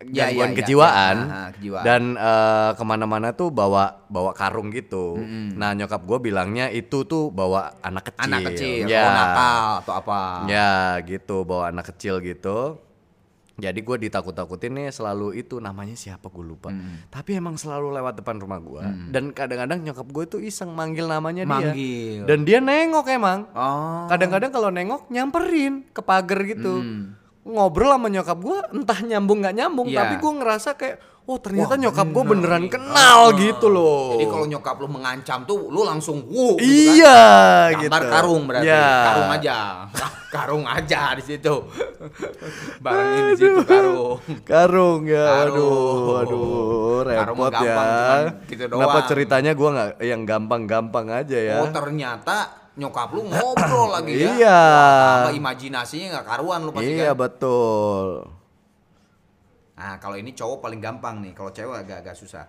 [0.07, 1.25] Ya, gangguan ya, ya, kejiwaan, ya.
[1.25, 1.85] Ah, ah, kejiwaan.
[1.89, 5.17] dan eh, ke mana-mana tuh bawa bawa karung gitu.
[5.57, 8.29] Nah nyokap gue bilangnya itu tuh bawa anak kecil.
[8.29, 9.01] Anak kecil, ya.
[9.01, 10.19] oh nakal atau apa?
[10.47, 12.77] Ya gitu, bawa anak kecil gitu.
[13.57, 16.69] Jadi gue ditakut-takutin nih selalu itu namanya siapa gue lupa.
[17.09, 18.85] Tapi emang selalu lewat depan rumah gue.
[19.09, 21.73] Dan kadang-kadang nyokap gue tuh iseng manggil namanya Manggil.
[21.73, 22.29] dia.
[22.29, 23.49] Dan dia nengok emang.
[23.57, 24.05] Oh.
[24.13, 26.85] Kadang-kadang kalau nengok nyamperin ke pagar gitu.
[27.47, 29.89] Ngobrol sama nyokap gue entah nyambung nggak nyambung.
[29.89, 30.05] Iya.
[30.05, 33.35] Tapi gue ngerasa kayak, oh ternyata Wah, nyokap gue bener beneran kenal Ah.
[33.35, 34.15] gitu loh.
[34.15, 37.03] Jadi kalau nyokap lu mengancam tuh lu langsung wuh gitu kan.
[37.03, 37.21] Iya
[37.77, 38.13] Gambar gitu.
[38.13, 38.69] karung berarti.
[38.69, 38.87] Ya.
[39.05, 39.57] Karung aja.
[40.37, 41.55] karung aja di situ.
[42.79, 44.19] Barangin di situ karung.
[44.43, 45.57] Karung ya, Karung.
[45.57, 47.57] aduh, aduh, Karung repot ya.
[47.57, 49.09] gampang, cuman gitu Kenapa doang.
[49.09, 51.57] ceritanya gua nggak yang gampang-gampang aja ya?
[51.59, 52.37] Oh ternyata
[52.77, 54.29] nyokap lu ngobrol lagi ya.
[54.31, 54.61] Iya.
[55.25, 57.19] Wah, imajinasinya nggak karuan lu pasti iya kan.
[57.19, 58.07] betul.
[59.77, 61.33] Nah kalau ini cowok paling gampang nih.
[61.33, 62.45] Kalau cewek agak-agak susah.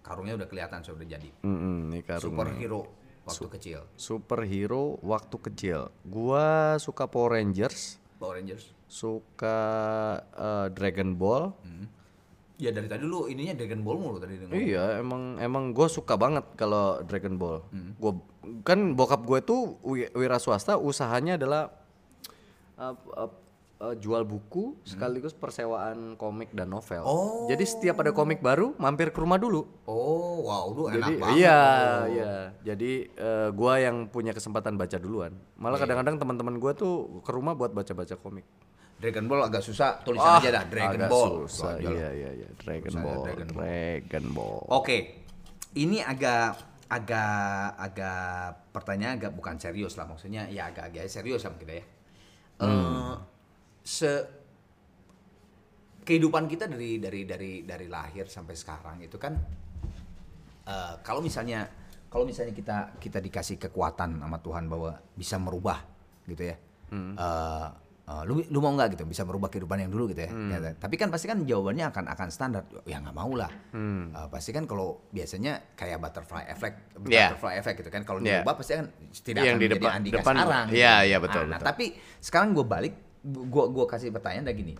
[0.00, 1.30] Karungnya udah kelihatan sudah jadi.
[1.42, 2.30] Mm-mm, ini karung.
[2.30, 2.80] Superhero
[3.26, 3.80] waktu kecil.
[3.96, 5.80] Superhero waktu kecil.
[6.04, 8.70] Gua suka Power Rangers, Power Rangers.
[8.86, 9.58] suka
[10.30, 11.50] eh, Dragon Ball.
[12.56, 14.56] Ya dari tadi lu ininya Dragon Ball mulu tadi dengar.
[14.56, 17.60] Iya, emang emang gue suka banget kalau Dragon Ball.
[17.68, 17.92] Hmm.
[18.00, 18.16] Gua
[18.64, 21.68] kan bokap gue tuh wi- wira swasta, usahanya adalah
[22.78, 23.28] uh, uh,
[23.80, 27.02] uh, jual buku sekaligus persewaan komik dan novel.
[27.04, 27.46] Oh.
[27.50, 29.68] Jadi setiap ada komik baru mampir ke rumah dulu.
[29.84, 31.36] Oh, wow, lu enak Jadi banget.
[31.36, 31.62] iya,
[32.08, 32.32] iya.
[32.64, 35.36] Jadi eh, gua yang punya kesempatan baca duluan.
[35.60, 38.46] Malah kadang-kadang teman-teman gua tuh ke rumah buat baca-baca komik.
[38.96, 41.32] Dragon Ball agak susah, tulisan aja dah Dragon agak Ball.
[41.44, 41.76] Susah.
[41.76, 42.48] Iya, iya, iya.
[42.56, 43.22] Dragon Ball.
[43.28, 44.64] Dragon Dragon Ball.
[44.72, 45.28] Oke,
[45.76, 51.52] ini agak agak agak pertanyaan agak bukan serius lah maksudnya ya agak agak serius lah
[51.52, 51.84] mungkin ya.
[52.56, 53.12] Eh,
[53.86, 54.10] se
[56.02, 59.34] kehidupan kita dari dari dari dari lahir sampai sekarang itu kan
[60.64, 61.66] eh, kalau misalnya
[62.06, 65.82] kalau misalnya kita kita dikasih kekuatan sama Tuhan bahwa bisa merubah
[66.24, 66.56] gitu ya.
[66.90, 67.66] Eh,
[68.06, 70.30] eh, lu lu mau nggak gitu bisa merubah kehidupan yang dulu gitu ya.
[70.30, 72.62] Ya, tapi kan pasti kan jawabannya akan akan standar.
[72.86, 73.50] Ya nggak mau lah.
[73.74, 77.34] Eh, pasti kan kalau biasanya kayak butterfly effect, Yeah.
[77.34, 78.02] butterfly effect gitu kan.
[78.02, 78.40] Kalau Yeah.
[78.40, 80.66] dirubah pasti kan tidak Yang akan di menjadi depan- Andika depan- sekarang.
[80.66, 80.78] gitu.
[80.78, 81.66] Iya, iya, betul, Nah, betul.
[81.66, 81.84] tapi
[82.18, 82.94] sekarang gue balik,
[83.26, 84.74] gue gua kasih pertanyaan lagi gini.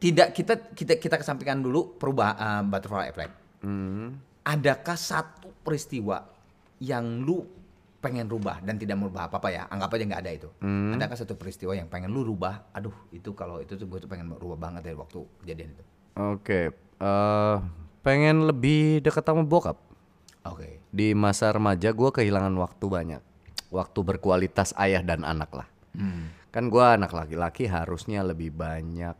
[0.00, 3.32] Tidak kita kita kita kesampingkan dulu perubahan butterfly effect.
[3.62, 4.18] Hmm.
[4.42, 6.24] Adakah satu peristiwa
[6.80, 7.44] yang lu
[8.00, 9.62] pengen rubah dan tidak merubah apa-apa ya?
[9.68, 10.48] Anggap aja nggak ada itu.
[10.64, 10.96] Hmm.
[10.96, 12.72] Adakah satu peristiwa yang pengen lu rubah?
[12.72, 15.84] Aduh, itu kalau itu tuh gue tuh pengen rubah banget dari waktu kejadian itu.
[16.16, 16.72] Oke.
[17.00, 17.56] eh,
[18.00, 19.76] pengen lebih dekat sama bokap.
[20.48, 20.80] Oke.
[20.88, 23.22] Di masa remaja gua kehilangan waktu banyak.
[23.68, 25.68] Waktu berkualitas ayah dan anak lah.
[26.50, 29.14] Kan gua anak laki-laki harusnya lebih banyak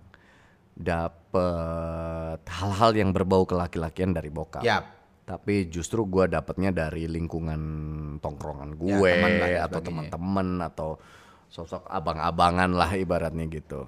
[0.75, 4.67] dapet hal-hal yang berbau kelaki-lakian dari bokap.
[4.67, 4.85] Yap.
[5.27, 7.63] Tapi justru gua dapetnya dari lingkungan
[8.19, 10.91] tongkrongan gue Ya, teman atau teman-teman atau
[11.51, 13.87] sosok abang-abangan lah ibaratnya gitu.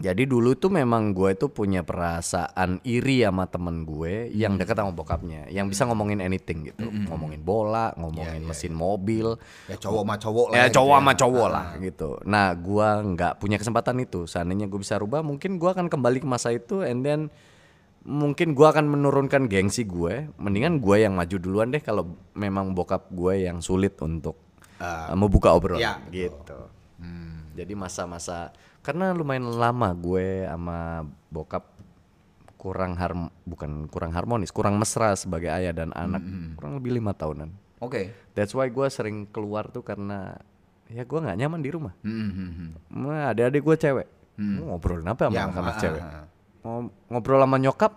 [0.00, 4.60] Jadi dulu tuh memang gue tuh punya perasaan iri sama temen gue yang Hmm.
[4.60, 9.36] deket sama bokapnya, yang bisa ngomongin anything gitu, ngomongin bola, ngomongin mesin mobil,
[9.68, 10.56] Ya cowok sama cowok lah.
[10.56, 10.98] ya gitu cowok ya.
[10.98, 12.10] sama cowok lah gitu.
[12.24, 14.24] Nah gua nggak punya kesempatan itu.
[14.24, 17.28] Seandainya gue bisa rubah, mungkin gua akan kembali ke masa itu, and then
[18.00, 20.32] mungkin gua akan menurunkan gengsi gue.
[20.36, 24.40] Mendingan gue yang maju duluan deh kalau memang bokap gue yang sulit untuk
[24.80, 26.08] uh, membuka obrolan ya, betul.
[26.08, 26.60] gitu.
[27.50, 31.64] Jadi masa-masa karena lumayan lama gue sama bokap
[32.60, 36.20] kurang harm bukan kurang harmonis, kurang mesra sebagai ayah dan anak,
[36.60, 37.48] kurang lebih lima tahunan.
[37.80, 38.12] Oke.
[38.36, 40.36] That's why gue sering keluar tuh karena
[40.92, 41.96] ya gue nggak nyaman di rumah.
[42.04, 42.70] Hmm, hmm, hmm.
[43.00, 44.06] Nah, adik-adik gue cewek.
[44.40, 46.02] Mau ngobrolin apa sama Ya, anak-anak ah, cewek?
[46.04, 46.12] ah,
[46.68, 46.80] ah.
[47.08, 47.92] Ngobrol sama nyokap?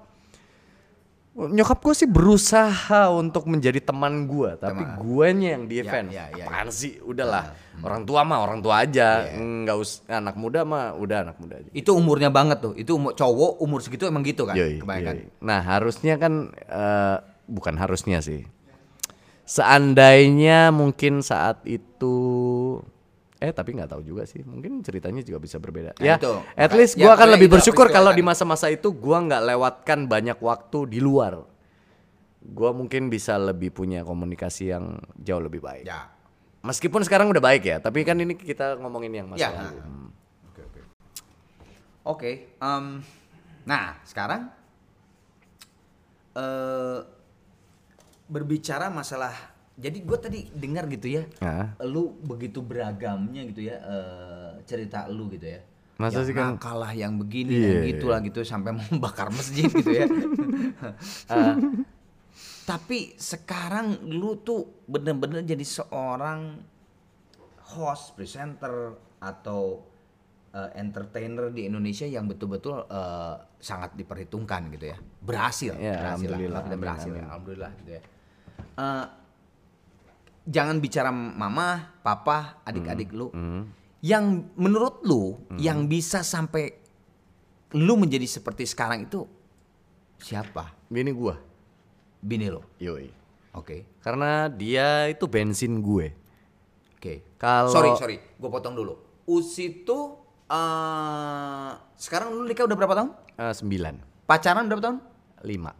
[1.33, 6.13] Nyokap gue sih berusaha untuk menjadi teman gue, tapi guenya yang defense.
[6.13, 7.01] ya, ya, Apaan sih?
[7.01, 7.57] Udahlah.
[7.81, 9.33] Orang tua mah orang tua aja.
[9.33, 11.69] Nggak us anak muda mah udah anak muda aja.
[11.73, 12.77] Itu umurnya banget tuh.
[12.77, 14.53] Itu umur cowok umur segitu emang gitu kan?
[14.53, 15.15] Yoi, Kebanyakan.
[15.25, 15.27] yoi.
[15.41, 17.17] Nah harusnya kan eh,
[17.49, 18.45] bukan harusnya sih.
[19.49, 22.15] Seandainya mungkin saat itu
[23.43, 24.39] eh tapi nggak tahu juga sih.
[24.39, 25.91] Mungkin ceritanya juga bisa berbeda.
[25.99, 26.31] Nah, ya, itu.
[26.55, 28.17] at least ya, gua akan pokoknya lebih bersyukur kalau kan.
[28.17, 31.43] di masa-masa itu gua nggak lewatkan banyak waktu di luar.
[32.39, 35.83] Gua mungkin bisa lebih punya komunikasi yang jauh lebih baik.
[35.83, 36.07] Ya.
[36.63, 39.51] Meskipun sekarang udah baik ya, tapi kan ini kita ngomongin yang masa Ya.
[39.51, 39.79] lalu.
[39.83, 40.07] Hmm.
[40.47, 40.81] Oke, oke.
[42.07, 42.31] Oke,
[42.63, 43.03] em,
[43.67, 44.47] nah sekarang
[46.33, 46.99] eh
[48.31, 49.35] berbicara masalah,
[49.75, 51.73] jadi gue tadi dengar gitu ya, Nah.
[51.81, 55.61] lu begitu beragamnya gitu ya eh, cerita lu gitu ya.
[55.93, 59.29] Masa yang sih kan- nakal lah, yang begini, Iya, yang gitu lah gitu sampai membakar
[59.29, 60.05] masjid gitu ya.
[61.29, 61.55] Eh,
[62.63, 66.59] tapi sekarang lu tuh bener-bener jadi seorang
[67.69, 69.83] host, presenter atau
[70.51, 74.97] eh, entertainer di Indonesia yang betul-betul eh, sangat diperhitungkan gitu ya.
[75.19, 76.37] Berhasil, Ya, berhasil lah.
[76.37, 78.01] alhamdulillah, Kita amin, berhasil ya, alhamdulillah gitu ya.
[78.75, 79.05] Eh,
[80.43, 83.31] jangan bicara mama, papa, adik-adik lu.
[84.03, 84.25] Yang
[84.55, 86.75] menurut lu yang bisa sampai
[87.73, 89.23] lu menjadi seperti sekarang itu
[90.19, 90.75] siapa?
[90.87, 91.39] Bini gua.
[92.19, 92.63] Bini lo.
[92.79, 93.07] Yoi.
[93.53, 93.99] Oke.
[94.01, 96.09] Karena dia itu bensin gue.
[96.97, 97.37] Oke.
[97.37, 98.95] Kalau- sorry, sorry, gue potong dulu.
[99.23, 99.99] Usi itu
[100.47, 103.09] eh sekarang lu nikah udah berapa tahun?
[103.33, 103.95] Eh, sembilan,
[104.27, 104.97] Pacaran berapa tahun?
[105.43, 105.71] lima.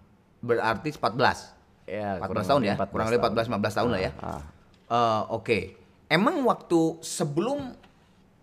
[0.43, 1.55] Berarti 14.
[1.87, 2.75] Ya, 14 tahun ya.
[2.75, 4.11] Kurang lebih 14 15 tahun lah ya.
[4.19, 4.43] Ah.
[4.85, 5.59] Eh, oke.
[6.05, 7.73] Emang waktu sebelum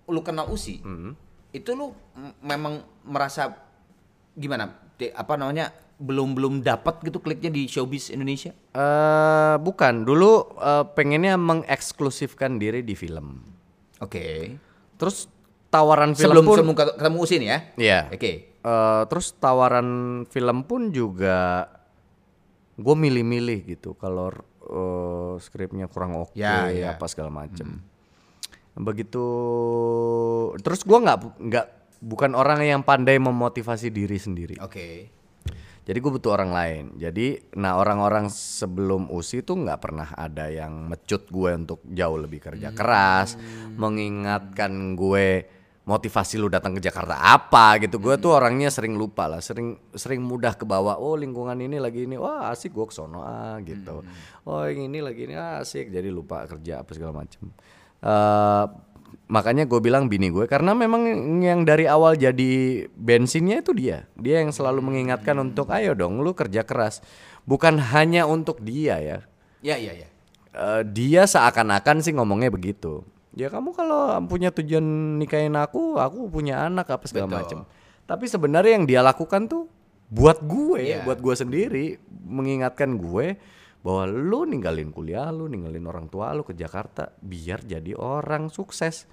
[0.04, 1.14] lu kenal Usi, Hmm.
[1.50, 1.94] itu lu
[2.40, 3.54] memang merasa
[4.32, 4.70] gimana?
[4.96, 5.70] De- apa namanya?
[5.96, 8.50] Belum belum dapat gitu kliknya di showbiz Indonesia?
[8.72, 10.02] Eh, bukan.
[10.02, 13.44] Dulu eh, pengennya mengeksklusifkan diri di film.
[13.98, 14.56] Oke.
[14.96, 15.28] Terus
[15.68, 17.58] tawaran film Sebelum pun sebelum ket- ketemu Usi nih ya?
[17.76, 18.00] Iya.
[18.10, 18.32] Oke.
[18.58, 19.88] Eh, terus tawaran
[20.26, 21.68] film pun juga
[22.74, 24.32] gue milih-milih gitu kalau
[24.70, 26.94] eh, skripnya kurang oke Ya, ya.
[26.94, 27.82] apa segala macem.
[28.72, 29.26] begitu
[30.62, 31.66] terus gua nggak nggak
[32.00, 35.12] bukan orang yang pandai memotivasi diri sendiri Oke.
[35.84, 40.88] jadi gue butuh orang lain jadi nah orang-orang sebelum usi tuh nggak pernah ada yang
[40.88, 43.36] mecut gue untuk jauh lebih kerja keras
[43.76, 45.28] mengingatkan gue
[45.90, 47.98] motivasi lu datang ke Jakarta apa gitu.
[47.98, 52.06] Gue tuh orangnya sering lupa lah sering sering mudah ke bawah oh lingkungan ini lagi
[52.06, 54.06] ini wah asik gue kesono ah gitu.
[54.46, 55.90] Oh yang ini lagi ini ah, asik.
[55.90, 57.50] Jadi lupa kerja apa segala macem.
[58.00, 58.64] Eh,
[59.26, 61.02] makanya gue bilang bini gue karena memang
[61.42, 64.06] yang dari awal jadi bensinnya itu dia.
[64.14, 67.02] Dia yang selalu mengingatkan untuk ayo dong lu kerja keras.
[67.42, 69.18] Bukan hanya untuk dia ya.
[69.60, 70.08] Ya ya ya.
[70.54, 74.82] Eh, dia seakan-akan sih ngomongnya begitu ya kamu kalau punya tujuan
[75.16, 77.62] nikahin aku aku punya anak apa segala macam
[78.02, 79.70] tapi sebenarnya yang dia lakukan tuh
[80.08, 81.06] buat gue Iya.
[81.06, 81.86] buat gue sendiri.
[82.26, 83.38] Mengingatkan gue
[83.80, 89.06] bahwa lu ninggalin kuliah lu ninggalin orang tua lu ke Jakarta biar jadi orang sukses.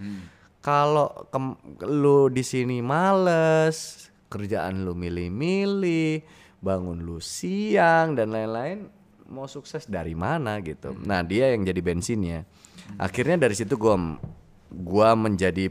[0.59, 6.25] Kalau kem- lu di sini males kerjaan lu milih-milih
[6.57, 8.89] bangun lu siang dan lain-lain
[9.27, 10.97] mau sukses dari mana gitu.
[10.97, 12.41] Nah dia yang jadi bensinnya
[12.95, 13.99] akhirnya dari situ gua
[14.71, 15.67] gua menjadi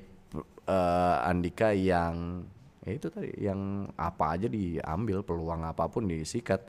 [0.68, 2.44] eh, Andika yang
[2.84, 6.62] ya itu tadi yang apa aja diambil peluang apa pun disikat.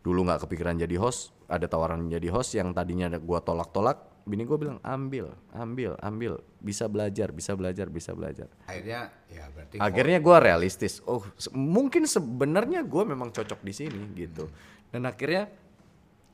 [0.00, 4.48] Dulu nggak kepikiran jadi host ada tawaran jadi host yang tadinya ada gua tolak-tolak bini
[4.48, 8.48] gua bilang ambil ambil ambil bisa belajar bisa belajar bisa belajar.
[8.64, 11.04] Akhirnya ya berarti akhirnya gua realistis.
[11.04, 14.48] Oh se- mungkin sebenarnya gua memang cocok di sini gitu.
[14.88, 15.52] Dan akhirnya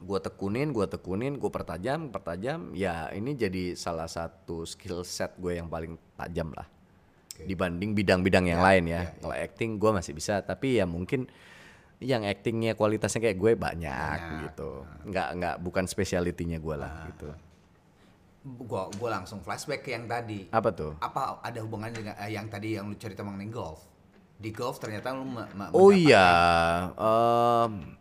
[0.03, 5.57] gua tekunin gua tekunin gua pertajam pertajam ya ini jadi salah satu skill set gue
[5.57, 6.69] yang paling tajam lah.
[7.37, 9.13] Dibanding bidang-bidang yang lain ya.
[9.21, 11.29] kalau acting gua masih bisa tapi ya mungkin
[11.97, 14.85] yang actingnya kualitasnya kayak gue banyak, gitu.
[15.09, 17.29] Nggak nggak bukan spesialitinya gue lah gitu.
[18.69, 20.47] Gua gua langsung flashback ke yang tadi.
[20.53, 20.93] apa tuh?
[21.01, 23.81] Apa ada hubungannya dengan eh, yang tadi yang lu cerita mengenai golf?
[24.37, 26.29] Di golf ternyata lu me- me- Oh iya,
[26.95, 27.97] em,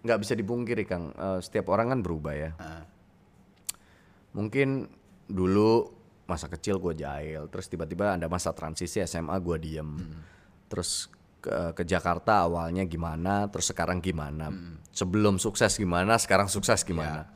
[0.00, 1.12] nggak bisa dipungkiri Kang.
[1.12, 2.50] Eh, setiap orang kan berubah ya.
[2.56, 2.84] Heeh.
[4.36, 4.86] Mungkin
[5.26, 9.98] dulu masa kecil gue jahil, terus tiba-tiba ada masa transisi SMA gue diem,
[10.70, 11.10] terus
[11.42, 14.46] ke, ke Jakarta awalnya gimana, terus sekarang gimana,
[14.94, 17.26] sebelum sukses gimana, sekarang sukses gimana.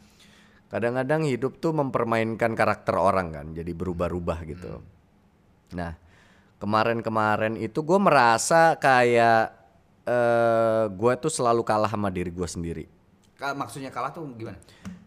[0.71, 4.79] Kadang-kadang hidup tuh mempermainkan karakter orang kan, jadi berubah-ubah gitu.
[5.75, 5.99] Nah,
[6.63, 9.64] kemarin-kemarin itu gue merasa kayak
[10.05, 12.85] eh gue tuh selalu kalah sama diri gue sendiri.
[13.41, 14.57] Maksudnya kalah tuh gimana?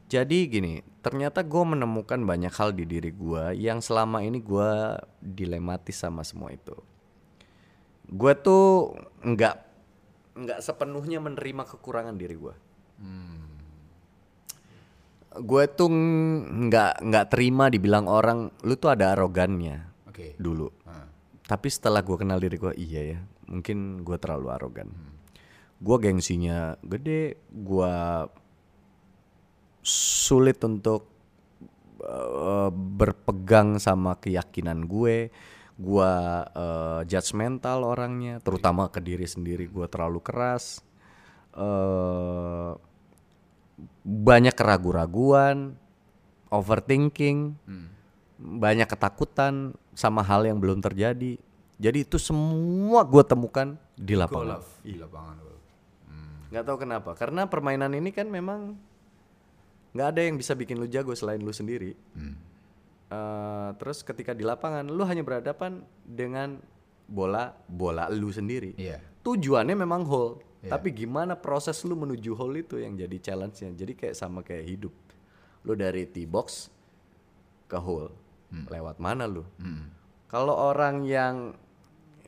[0.08, 6.00] Jadi gini, ternyata gue menemukan banyak hal di diri gue yang selama ini gue dilematis
[6.00, 6.76] sama semua itu.
[8.08, 9.56] Gue tuh nggak
[10.38, 12.56] nggak sepenuhnya menerima kekurangan diri gue.
[15.38, 20.40] Gue tuh nggak nggak terima dibilang orang, lu tuh ada arogannya Oke.
[20.40, 20.72] dulu.
[20.88, 21.08] Heeh.
[21.52, 24.90] Tapi setelah gue kenal diri gue, iya ya, mungkin gue terlalu arogan.
[25.78, 27.96] Gue gengsinya gede, gue
[29.86, 31.08] sulit untuk
[32.02, 35.32] eh, berpegang sama keyakinan gue.
[35.78, 39.66] Gue eh, judgmental orangnya, terutama ke diri sendiri.
[39.70, 40.84] Gue terlalu keras.
[41.58, 42.74] eh
[44.08, 45.78] banyak keraguan-raguan,
[46.50, 47.54] overthinking,
[48.38, 51.38] banyak ketakutan sama hal yang belum terjadi.
[51.78, 54.58] Jadi itu semua gue temukan di lapangan.
[54.58, 55.64] Golf di lapangan golf.
[56.48, 58.74] Nggak tahu kenapa, karena permainan ini kan memang
[59.94, 61.94] nggak ada yang bisa bikin lu jago selain lu sendiri.
[63.08, 66.60] Eh, terus ketika di lapangan, lu hanya berhadapan dengan
[67.08, 68.76] bola bola lu sendiri.
[68.76, 69.00] Iya.
[69.24, 70.76] Tujuannya memang hole, Iya.
[70.76, 73.72] tapi gimana proses lu menuju hole itu yang jadi challenge-nya.
[73.76, 74.94] Jadi kayak sama kayak hidup.
[75.64, 76.68] Lu dari tee box
[77.68, 78.12] ke hole,
[78.68, 79.44] lewat mana lu?
[80.28, 81.56] Kalau orang yang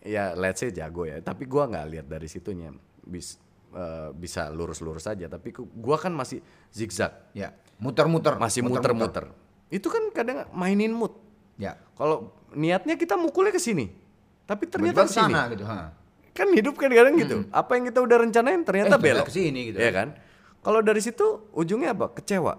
[0.01, 2.71] ya let's say jago ya, tapi gua nggak lihat dari situnya.
[2.99, 3.38] Bis,
[3.71, 8.38] eh, bisa lurus-lurus aja, tapi gua kan masih zigzag, Ya, muter-muter.
[8.38, 9.31] masih muter-muter.
[9.67, 11.13] Itu kan kadang mainin mood.
[11.57, 11.75] Ya.
[11.93, 13.89] Kalau niatnya kita mukulnya ke sini,
[14.45, 15.33] tapi ternyata ke sini.
[15.53, 15.91] gitu, ha.
[16.31, 17.43] Kan hidup kan kadang gitu.
[17.51, 19.27] Apa yang kita udah rencanain ternyata Eh, belok.
[19.27, 19.77] ke sini gitu.
[19.77, 20.07] Iya kan?
[20.59, 22.12] Kalau dari situ ujungnya apa?
[22.13, 22.55] Kecewa.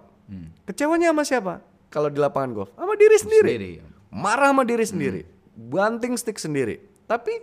[0.65, 1.55] Kecewanya sama siapa?
[1.89, 3.49] Kalau di lapangan golf, sama diri sendiri.
[3.51, 3.71] Sendiri.
[4.13, 5.21] Marah sama diri sendiri.
[5.57, 6.79] Banting stick sendiri.
[7.11, 7.35] Tapi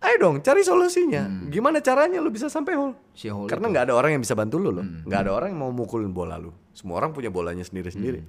[0.00, 1.28] ayo dong cari solusinya.
[1.52, 2.96] Gimana caranya lu bisa sampai hole?
[3.12, 4.86] Si hole Karena nggak ada orang yang bisa bantu lu loh.
[5.04, 6.56] Nggak ada orang yang mau mukulin bola lu.
[6.72, 8.24] Semua orang punya bolanya sendiri-sendiri.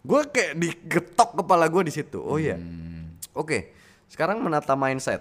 [0.00, 2.24] Gue kayak digetok kepala gue di situ.
[2.24, 2.56] Oh iya.
[3.36, 3.76] Oke.
[4.08, 5.20] Sekarang menata mindset.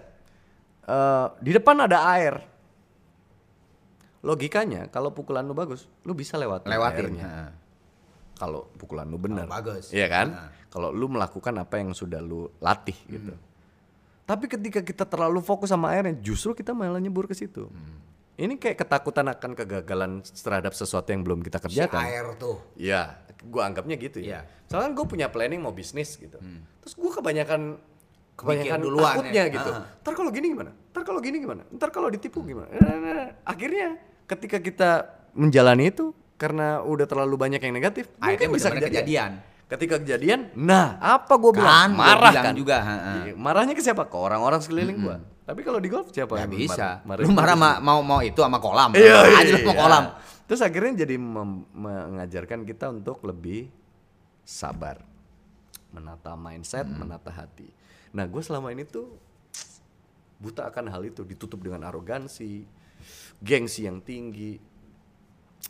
[0.88, 2.40] Eh, di depan ada air.
[4.20, 7.08] Logikanya kalau pukulan lu bagus, lu bisa lewat Lewatin.
[7.16, 7.32] airnya.
[8.36, 9.48] kalau pukulan lu benar.
[9.48, 9.92] Oh, bagus.
[9.92, 10.28] Iya kan?
[10.32, 10.48] Nah.
[10.72, 13.12] Kalau lu melakukan apa yang sudah lu latih Hmm.
[13.12, 13.34] gitu.
[14.30, 17.66] Tapi ketika kita terlalu fokus sama airnya, justru kita malah nyebur ke situ.
[17.66, 17.98] Hmm.
[18.38, 22.04] Ini kayak ketakutan akan kegagalan terhadap sesuatu yang belum kita Si kerjakan.
[22.06, 22.62] air tuh.
[22.78, 24.24] Iya, gua anggapnya gitu ya.
[24.24, 24.40] Iya.
[24.70, 26.38] Soalnya gue punya planning mau bisnis gitu.
[26.80, 27.82] Terus gue kebanyakan
[28.38, 29.52] kebanyakan duluan takutnya ya.
[29.52, 29.72] gitu.
[29.74, 29.84] Ah.
[30.00, 30.72] Ntar kalau gini gimana?
[30.72, 31.62] Ntar kalau gini gimana?
[31.68, 32.70] Ntar kalau ditipu gimana?
[32.72, 34.90] Nah, Akhirnya ketika kita
[35.34, 38.88] menjalani itu karena udah terlalu banyak yang negatif, Akhirnya bisa kejadian.
[38.88, 39.32] kejadian.
[39.70, 41.90] Ketika kejadian, nah apa gue Kan, bilang?
[41.94, 42.56] gua Marah bilang kan?
[42.58, 43.14] juga, ha, ha.
[43.22, 44.10] Iya, Marahnya ke siapa?
[44.10, 45.22] Ke orang-orang sekeliling gua.
[45.46, 46.42] Tapi kalau di golf siapa?
[46.42, 47.06] Gak bisa.
[47.06, 47.22] marah?
[47.22, 48.98] Lu marah ma- mau mau itu sama kolam.
[48.98, 49.70] Iya, Marah iya, aja iya.
[49.70, 50.04] kolam.
[50.50, 53.70] Terus akhirnya jadi mengajarkan kita untuk lebih
[54.42, 54.98] sabar,
[55.94, 57.06] menata mindset, Hmm.
[57.06, 57.70] menata hati.
[58.10, 59.14] Nah, gue selama ini tuh
[60.42, 62.66] buta akan hal itu, ditutup dengan arogansi,
[63.38, 64.58] gengsi yang tinggi,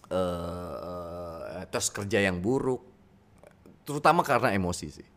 [0.10, 2.89] eh tes kerja yang buruk,
[3.90, 5.08] terutama karena emosi sih.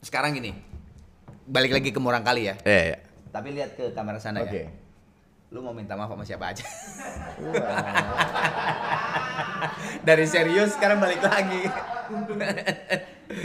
[0.00, 0.56] Sekarang gini.
[1.44, 2.56] Balik lagi ke murang kali ya.
[2.64, 2.98] Eh, ya.
[3.28, 4.64] Tapi lihat ke kamera sana Oke.
[4.64, 4.72] ya.
[5.52, 6.64] Lu mau minta maaf sama siapa aja.
[10.08, 11.68] Dari serius sekarang balik lagi.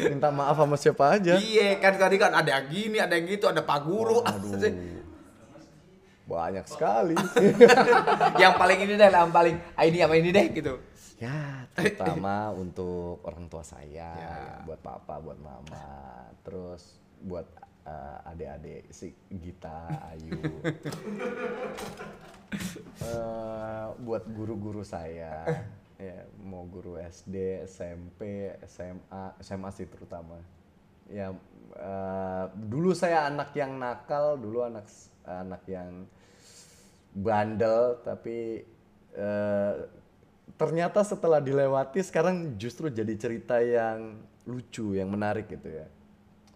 [0.07, 1.35] minta maaf sama siapa aja.
[1.35, 4.23] iya, kan tadi kan ada yang gini, ada yang gitu, ada Pak Guru.
[6.23, 7.19] Banyak sekali.
[8.43, 10.73] yang paling ini deh, yang paling ini apa ini deh gitu.
[11.19, 14.15] Ya, terutama untuk orang tua saya, Ya.
[14.15, 15.87] ya, buat papa, buat mama,
[16.47, 17.43] terus buat
[17.83, 20.39] eh, adik-adik si Gita, Ayu,
[22.99, 25.45] Eh, buat guru-guru saya,
[26.01, 30.41] ya mau guru SD, SMP, SMA, SMA sih terutama.
[31.05, 31.29] Ya,
[31.77, 34.89] eh, dulu saya anak yang nakal, dulu anak
[35.29, 36.09] anak yang
[37.13, 38.65] bandel, tapi
[39.13, 39.73] eh,
[40.59, 45.87] ternyata setelah dilewati sekarang justru jadi cerita yang lucu, yang menarik gitu ya.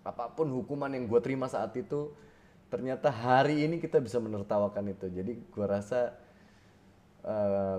[0.03, 2.11] Apa pun hukuman yang gue terima saat itu,
[2.67, 5.07] ternyata hari ini kita bisa menertawakan itu.
[5.07, 6.19] Jadi gue rasa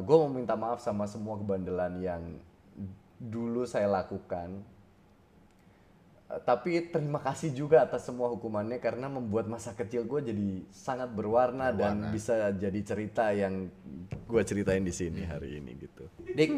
[0.01, 2.41] gue mau minta maaf sama semua kebandelan yang
[3.21, 4.65] dulu saya lakukan.
[6.25, 11.13] Eh, Tapi terima kasih juga atas semua hukumannya karena membuat masa kecil gue jadi sangat
[11.13, 13.69] berwarna, dan bisa jadi cerita yang
[14.25, 16.09] gue ceritain di sini hari ini gitu.
[16.25, 16.51] Dik,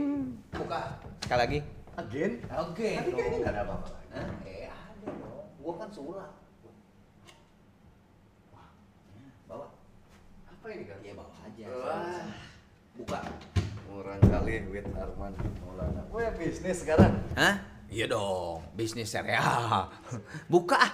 [0.55, 1.59] buka sekali lagi.
[1.97, 2.33] Again?
[2.61, 2.89] Oke.
[3.01, 3.89] Tadi kayaknya nggak ada apa-apa.
[4.45, 5.49] Eh, ada dong.
[5.65, 6.33] Gua kan sulap.
[8.53, 8.69] Wah,
[9.49, 9.67] bawa.
[10.45, 10.99] Apa ini kan?
[11.01, 11.65] Ya bawa aja.
[11.73, 12.27] Wah.
[13.01, 13.19] Buka.
[13.89, 15.33] Murah kali with Arman
[15.65, 16.05] Maulana.
[16.13, 17.17] Gue bisnis sekarang.
[17.33, 17.65] Hah?
[17.87, 19.87] Iya dong, bisnis serial.
[20.53, 20.93] Buka ah.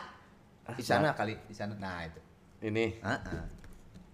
[0.76, 1.74] Di sana kali, di sana.
[1.76, 2.20] Nah, itu.
[2.62, 2.86] Ini.
[3.02, 3.42] Heeh.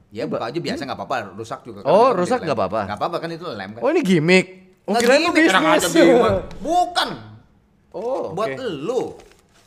[0.08, 1.92] Ya buka aja biasa nggak apa-apa, rusak juga kan.
[1.92, 2.80] Oh, rusak nggak apa-apa?
[2.88, 3.84] Nggak apa-apa kan itu lem kan.
[3.84, 4.46] Oh ini gimmick.
[4.88, 5.92] Oh Nggak kirain lu aja bisnis.
[6.64, 7.08] Bukan.
[7.92, 8.64] Oh, Buat oke.
[8.64, 9.02] lu.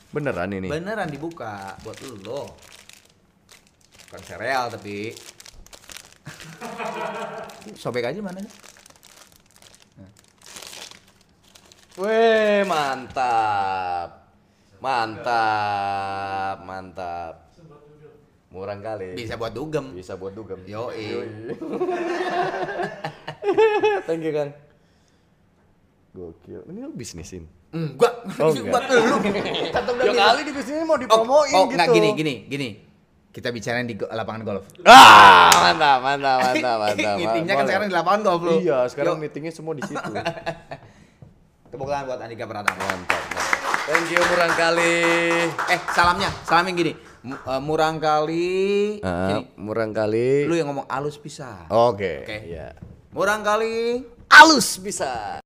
[0.10, 0.66] Beneran ini.
[0.66, 2.42] Beneran dibuka buat lu.
[4.10, 5.14] Bukan sereal tapi.
[7.82, 8.54] Sobek aja mana nih?
[12.02, 14.10] Weh, mantap.
[14.82, 17.54] Mantap, mantap.
[18.50, 19.14] Murah kali.
[19.14, 19.94] Bisa buat dugem.
[19.94, 20.58] Bisa buat dugem.
[20.66, 21.14] Yoi.
[24.10, 24.52] Thank you, Kang.
[26.12, 26.62] Gokil.
[26.74, 27.46] Ini lu bisnisin.
[27.72, 29.16] Enggak, Oh, buat lu.
[30.04, 31.78] Ya kali di bisnis mau Oh, dipromoin oh, gitu.
[31.78, 32.70] enggak gini, gini, gini.
[33.32, 34.66] Kita bicarain di lapangan golf.
[34.84, 37.16] Ah, mantap, mantap, mantap, mantap.
[37.22, 38.56] Meetingnya kan sekarang di lapangan golf lu.
[38.60, 40.12] Iya, sekarang meetingnya semua di situ.
[41.72, 42.84] Tepuk tangan buat Andika Pratama.
[42.84, 43.24] mantap.
[43.88, 44.96] Thank you murang kali.
[45.72, 46.94] Eh, salamnya, salamin gini.
[47.24, 49.00] Mu- eh, murang kali.
[49.00, 50.46] Gini, murang kali.
[50.46, 51.66] lu yang ngomong alus bisa.
[51.72, 52.28] Oke.
[52.28, 52.38] Oke.
[52.46, 52.76] Iya.
[53.12, 54.04] Murang kali.
[54.28, 55.40] Alus bisa.